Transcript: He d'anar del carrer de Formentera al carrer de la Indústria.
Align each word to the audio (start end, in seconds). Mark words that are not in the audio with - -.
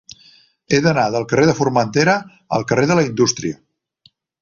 He 0.69 0.79
d'anar 0.85 1.03
del 1.17 1.27
carrer 1.35 1.45
de 1.51 1.55
Formentera 1.61 2.17
al 2.59 2.69
carrer 2.73 2.91
de 2.93 3.01
la 3.01 3.07
Indústria. 3.13 3.65